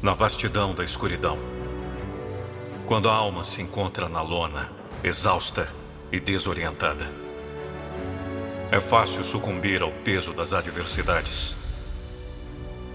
Na 0.00 0.14
vastidão 0.14 0.72
da 0.72 0.84
escuridão, 0.84 1.36
quando 2.86 3.08
a 3.08 3.12
alma 3.12 3.42
se 3.42 3.60
encontra 3.60 4.08
na 4.08 4.22
lona, 4.22 4.70
exausta 5.02 5.68
e 6.12 6.20
desorientada, 6.20 7.12
é 8.70 8.78
fácil 8.78 9.24
sucumbir 9.24 9.82
ao 9.82 9.90
peso 9.90 10.32
das 10.32 10.52
adversidades. 10.52 11.56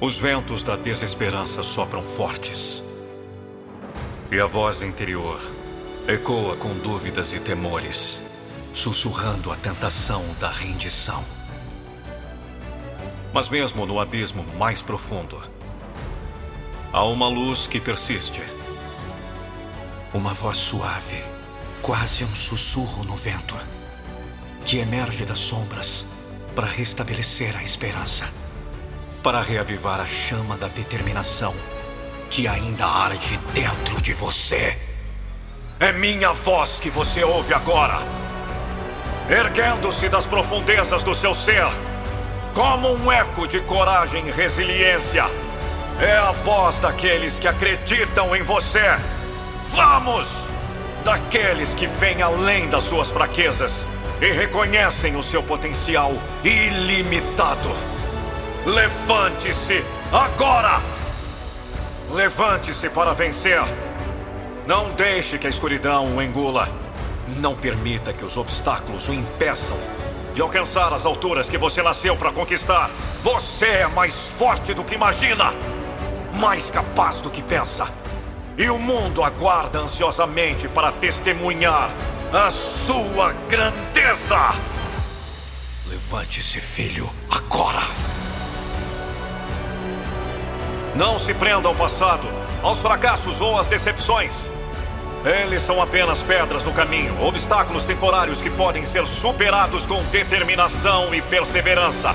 Os 0.00 0.16
ventos 0.16 0.62
da 0.62 0.76
desesperança 0.76 1.60
sopram 1.64 2.04
fortes. 2.04 2.84
E 4.30 4.38
a 4.38 4.46
voz 4.46 4.80
interior 4.84 5.40
ecoa 6.06 6.56
com 6.56 6.72
dúvidas 6.78 7.34
e 7.34 7.40
temores, 7.40 8.20
sussurrando 8.72 9.50
a 9.50 9.56
tentação 9.56 10.24
da 10.38 10.52
rendição. 10.52 11.24
Mas 13.32 13.48
mesmo 13.48 13.86
no 13.86 13.98
abismo 13.98 14.44
mais 14.56 14.82
profundo, 14.82 15.42
há 16.92 17.04
uma 17.04 17.28
luz 17.28 17.66
que 17.66 17.80
persiste. 17.80 18.42
Uma 20.12 20.34
voz 20.34 20.58
suave, 20.58 21.24
quase 21.80 22.24
um 22.24 22.34
sussurro 22.34 23.02
no 23.04 23.16
vento, 23.16 23.56
que 24.64 24.78
emerge 24.78 25.24
das 25.24 25.38
sombras 25.38 26.06
para 26.54 26.66
restabelecer 26.66 27.56
a 27.56 27.62
esperança, 27.62 28.30
para 29.22 29.40
reavivar 29.40 30.00
a 30.00 30.06
chama 30.06 30.56
da 30.56 30.68
determinação 30.68 31.54
que 32.28 32.46
ainda 32.46 32.86
arde 32.86 33.38
dentro 33.52 34.00
de 34.00 34.12
você. 34.12 34.76
É 35.80 35.92
minha 35.92 36.32
voz 36.32 36.78
que 36.78 36.90
você 36.90 37.24
ouve 37.24 37.54
agora, 37.54 37.98
erguendo-se 39.28 40.08
das 40.08 40.26
profundezas 40.26 41.02
do 41.02 41.14
seu 41.14 41.32
ser 41.32 41.66
como 42.54 42.92
um 42.92 43.10
eco 43.10 43.48
de 43.48 43.60
coragem 43.62 44.28
e 44.28 44.30
resiliência. 44.30 45.24
É 46.00 46.16
a 46.16 46.32
voz 46.32 46.78
daqueles 46.78 47.38
que 47.38 47.46
acreditam 47.46 48.34
em 48.34 48.42
você. 48.42 48.96
Vamos! 49.66 50.48
Daqueles 51.04 51.74
que 51.74 51.86
vêm 51.86 52.22
além 52.22 52.68
das 52.68 52.84
suas 52.84 53.10
fraquezas 53.10 53.86
e 54.20 54.30
reconhecem 54.32 55.16
o 55.16 55.22
seu 55.22 55.42
potencial 55.42 56.12
ilimitado. 56.44 57.70
Levante-se 58.64 59.84
agora! 60.12 60.80
Levante-se 62.10 62.88
para 62.90 63.14
vencer. 63.14 63.62
Não 64.66 64.90
deixe 64.90 65.38
que 65.38 65.46
a 65.46 65.50
escuridão 65.50 66.16
o 66.16 66.22
engula. 66.22 66.68
Não 67.38 67.54
permita 67.54 68.12
que 68.12 68.24
os 68.24 68.36
obstáculos 68.36 69.08
o 69.08 69.14
impeçam 69.14 69.78
de 70.34 70.40
alcançar 70.40 70.92
as 70.92 71.04
alturas 71.04 71.48
que 71.48 71.58
você 71.58 71.82
nasceu 71.82 72.16
para 72.16 72.32
conquistar. 72.32 72.90
Você 73.22 73.66
é 73.66 73.86
mais 73.86 74.32
forte 74.36 74.74
do 74.74 74.84
que 74.84 74.94
imagina, 74.94 75.52
mais 76.32 76.70
capaz 76.70 77.20
do 77.20 77.30
que 77.30 77.42
pensa. 77.42 77.86
E 78.56 78.68
o 78.68 78.78
mundo 78.78 79.22
aguarda 79.22 79.78
ansiosamente 79.78 80.68
para 80.68 80.92
testemunhar 80.92 81.90
a 82.32 82.50
sua 82.50 83.32
grandeza. 83.48 84.38
Levante-se, 85.86 86.60
filho, 86.60 87.08
agora. 87.30 87.82
Não 90.94 91.18
se 91.18 91.32
prenda 91.32 91.68
ao 91.68 91.74
passado, 91.74 92.28
aos 92.62 92.80
fracassos 92.80 93.40
ou 93.40 93.58
às 93.58 93.66
decepções. 93.66 94.50
Eles 95.24 95.62
são 95.62 95.80
apenas 95.80 96.22
pedras 96.22 96.64
no 96.64 96.72
caminho, 96.72 97.22
obstáculos 97.22 97.84
temporários 97.84 98.40
que 98.42 98.50
podem 98.50 98.84
ser 98.84 99.06
superados 99.06 99.86
com 99.86 100.02
determinação 100.04 101.14
e 101.14 101.22
perseverança. 101.22 102.14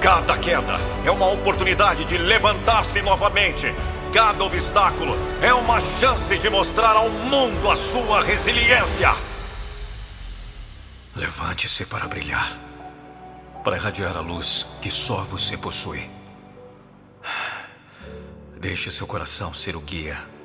Cada 0.00 0.38
queda 0.38 0.78
é 1.04 1.10
uma 1.10 1.30
oportunidade 1.30 2.04
de 2.04 2.16
levantar-se 2.16 3.02
novamente. 3.02 3.66
Cada 4.12 4.44
obstáculo 4.44 5.14
é 5.42 5.52
uma 5.52 5.80
chance 5.80 6.38
de 6.38 6.48
mostrar 6.48 6.96
ao 6.96 7.10
mundo 7.10 7.70
a 7.70 7.76
sua 7.76 8.22
resiliência. 8.22 9.14
Levante-se 11.14 11.86
para 11.86 12.06
brilhar, 12.06 12.56
para 13.64 13.76
irradiar 13.76 14.16
a 14.16 14.20
luz 14.20 14.66
que 14.80 14.90
só 14.90 15.22
você 15.22 15.56
possui. 15.56 16.08
Deixe 18.58 18.90
seu 18.90 19.06
coração 19.06 19.52
ser 19.52 19.76
o 19.76 19.80
guia 19.80 20.36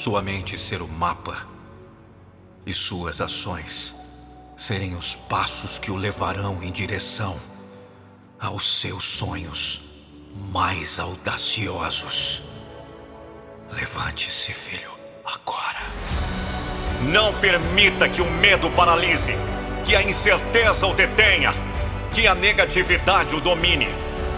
sua 0.00 0.22
mente 0.22 0.56
ser 0.56 0.80
o 0.80 0.88
mapa 0.88 1.46
e 2.64 2.72
suas 2.72 3.20
ações 3.20 3.94
serem 4.56 4.94
os 4.94 5.14
passos 5.14 5.78
que 5.78 5.90
o 5.90 5.94
levarão 5.96 6.62
em 6.62 6.72
direção 6.72 7.38
aos 8.40 8.80
seus 8.80 9.04
sonhos 9.04 9.82
mais 10.50 10.98
audaciosos. 10.98 12.42
Levante-se, 13.72 14.52
filho, 14.52 14.90
agora. 15.24 15.78
Não 17.02 17.32
permita 17.34 18.08
que 18.08 18.22
o 18.22 18.30
medo 18.30 18.70
paralise, 18.70 19.34
que 19.84 19.94
a 19.94 20.02
incerteza 20.02 20.86
o 20.86 20.94
detenha, 20.94 21.52
que 22.12 22.26
a 22.26 22.34
negatividade 22.34 23.34
o 23.34 23.40
domine. 23.40 23.88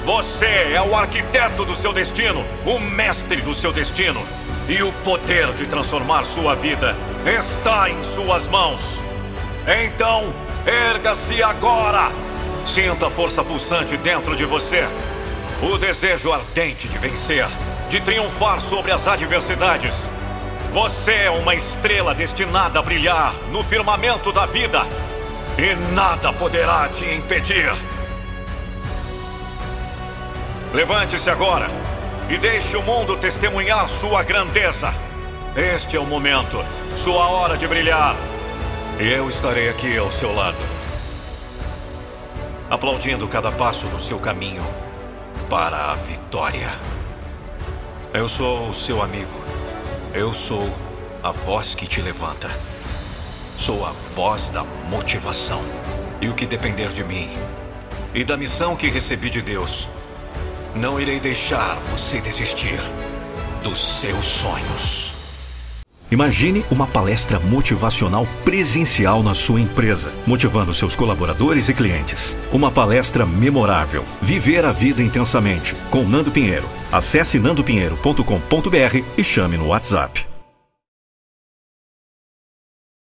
Você 0.04 0.72
é 0.74 0.82
o 0.82 0.96
arquiteto 0.96 1.64
do 1.64 1.74
seu 1.74 1.92
destino, 1.92 2.44
o 2.66 2.78
mestre 2.78 3.40
do 3.40 3.54
seu 3.54 3.72
destino. 3.72 4.22
E 4.68 4.82
o 4.82 4.92
poder 5.04 5.52
de 5.54 5.66
transformar 5.66 6.24
sua 6.24 6.54
vida 6.54 6.96
está 7.26 7.88
em 7.88 8.02
suas 8.02 8.48
mãos. 8.48 9.02
Então, 9.84 10.32
erga-se 10.66 11.42
agora. 11.42 12.31
Sinta 12.64 13.08
a 13.08 13.10
força 13.10 13.42
pulsante 13.42 13.96
dentro 13.96 14.36
de 14.36 14.44
você. 14.44 14.88
O 15.60 15.76
desejo 15.78 16.32
ardente 16.32 16.88
de 16.88 16.96
vencer, 16.98 17.46
de 17.88 18.00
triunfar 18.00 18.60
sobre 18.60 18.92
as 18.92 19.06
adversidades. 19.06 20.08
Você 20.72 21.12
é 21.12 21.30
uma 21.30 21.54
estrela 21.54 22.14
destinada 22.14 22.78
a 22.78 22.82
brilhar 22.82 23.34
no 23.50 23.62
firmamento 23.62 24.32
da 24.32 24.46
vida. 24.46 24.86
E 25.58 25.74
nada 25.92 26.32
poderá 26.32 26.88
te 26.88 27.04
impedir. 27.04 27.72
Levante-se 30.72 31.28
agora 31.28 31.68
e 32.30 32.38
deixe 32.38 32.76
o 32.76 32.82
mundo 32.82 33.16
testemunhar 33.16 33.86
sua 33.88 34.22
grandeza. 34.22 34.94
Este 35.54 35.98
é 35.98 36.00
o 36.00 36.06
momento, 36.06 36.64
sua 36.96 37.26
hora 37.28 37.58
de 37.58 37.68
brilhar. 37.68 38.16
E 38.98 39.12
eu 39.12 39.28
estarei 39.28 39.68
aqui 39.68 39.98
ao 39.98 40.10
seu 40.10 40.34
lado, 40.34 40.56
aplaudindo 42.72 43.28
cada 43.28 43.52
passo 43.52 43.86
do 43.88 44.00
seu 44.00 44.18
caminho 44.18 44.64
para 45.50 45.90
a 45.90 45.94
vitória. 45.94 46.70
Eu 48.14 48.26
sou 48.26 48.70
o 48.70 48.72
seu 48.72 49.02
amigo. 49.02 49.44
Eu 50.14 50.32
sou 50.32 50.66
a 51.22 51.30
voz 51.30 51.74
que 51.74 51.86
te 51.86 52.00
levanta. 52.00 52.48
Sou 53.58 53.84
a 53.84 53.92
voz 53.92 54.48
da 54.48 54.64
motivação. 54.88 55.60
E 56.18 56.30
o 56.30 56.34
que 56.34 56.46
depender 56.46 56.88
de 56.88 57.04
mim 57.04 57.30
e 58.14 58.24
da 58.24 58.38
missão 58.38 58.74
que 58.74 58.88
recebi 58.88 59.28
de 59.28 59.42
Deus 59.42 59.86
não 60.74 60.98
irei 60.98 61.20
deixar 61.20 61.74
você 61.90 62.22
desistir 62.22 62.80
dos 63.62 63.78
seus 63.78 64.24
sonhos. 64.24 65.21
Imagine 66.12 66.62
uma 66.70 66.86
palestra 66.86 67.40
motivacional 67.40 68.28
presencial 68.44 69.22
na 69.22 69.32
sua 69.32 69.58
empresa, 69.58 70.12
motivando 70.26 70.70
seus 70.70 70.94
colaboradores 70.94 71.70
e 71.70 71.74
clientes. 71.74 72.36
Uma 72.52 72.70
palestra 72.70 73.24
memorável. 73.24 74.04
Viver 74.20 74.66
a 74.66 74.72
vida 74.72 75.02
intensamente. 75.02 75.74
Com 75.90 76.04
Nando 76.04 76.30
Pinheiro. 76.30 76.68
Acesse 76.92 77.38
nandopinheiro.com.br 77.38 79.04
e 79.16 79.24
chame 79.24 79.56
no 79.56 79.68
WhatsApp. 79.68 80.31